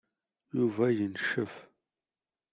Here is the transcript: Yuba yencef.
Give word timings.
Yuba 0.57 0.85
yencef. 0.97 1.53